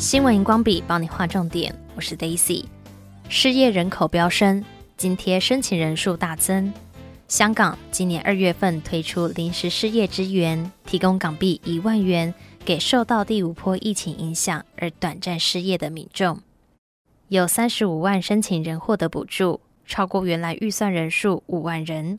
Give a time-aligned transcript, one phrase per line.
[0.00, 2.64] 新闻荧光笔帮你画重点，我是 Daisy。
[3.28, 4.64] 失业人口飙升，
[4.96, 6.72] 津贴申请人数大增。
[7.28, 12.32] 香港今年二月份推出临时失业支援，提供港币一万元
[12.64, 16.40] 给受到第五波疫情影响而短暂失业的民众。
[17.28, 22.18] 有三十五万申请人获得补助，超过原来预算人数五万人。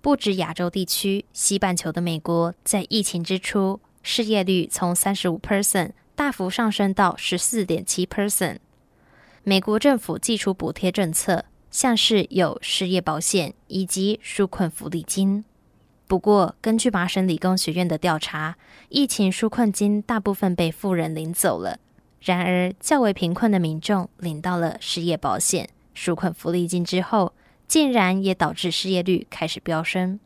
[0.00, 5.90] 不止亚洲地区，西半球的美国在疫情之初，失业率从三十五 percent。
[6.16, 8.58] 大幅上升到十四点七 percent。
[9.42, 15.44] 美国政府祭出补贴政策，像是有失业保险以及纾困福利金。
[16.06, 18.56] 不过，根据麻省理工学院的调查，
[18.88, 21.78] 疫情纾困金大部分被富人领走了。
[22.20, 27.34] 然而，较为贫困的民众领到了失业保险、纾困福利金之后，
[27.68, 30.18] 竟然也导致失业率开始飙升。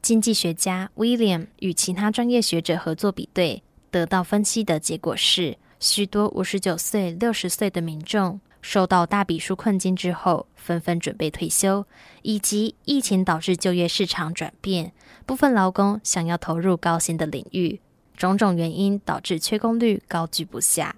[0.00, 3.63] 经济学家 William 与其他专业学者合作比对。
[3.94, 11.86] 得到分析的结果是，许多五十九岁、六十岁的民众受到大笔数困境之后，纷纷准备退休，
[12.22, 14.92] 以及疫情导致就业市场转变，
[15.24, 17.80] 部分劳工想要投入高薪的领域，
[18.16, 20.92] 种种原因导致缺工率高居不下。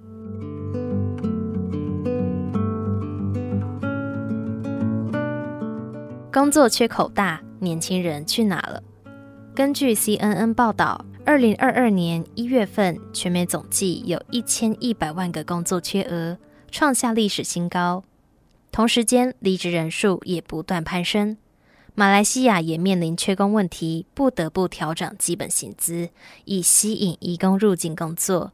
[6.32, 8.82] 工作缺口大，年轻人去哪了？
[9.54, 11.04] 根据 CNN 报道。
[11.26, 16.38] 二零二二年一月份，全美总计有一千一百万个工作缺额，
[16.70, 18.04] 创下历史新高。
[18.70, 21.36] 同时间，离职人数也不断攀升。
[21.96, 26.10] 马来西亚也面临缺工问题，不得不调整基本薪资，
[26.44, 28.52] 以吸引移工入境工作。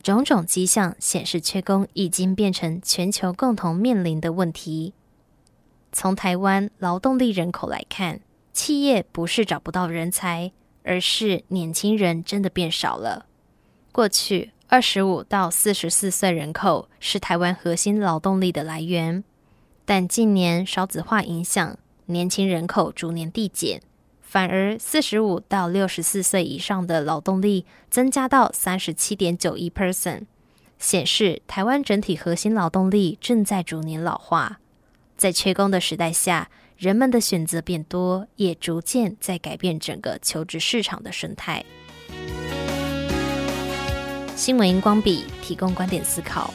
[0.00, 4.94] 种种迹象显示，缺工已经变成全球共同面临的问题。
[5.90, 8.20] 从台湾劳动力人口来看，
[8.52, 10.52] 企业不是找不到人才。
[10.86, 13.26] 而是年轻人真的变少了。
[13.92, 19.22] 过去二十五到四十四岁人口是台湾核心劳动力的来源，
[19.84, 23.80] 但近年少子化影响，年轻人口逐年递减，
[24.20, 30.22] 反而四十五到六十四岁以上的劳动力增加到三十七点九一 percent，
[30.78, 34.60] 显示台湾整体核心劳动力正在逐年老化。
[35.16, 41.64] 在缺工的时代下，人们的选择变多，也逐渐在改变整个求职市场的生态。
[44.34, 46.52] 新闻荧光笔提供观点思考。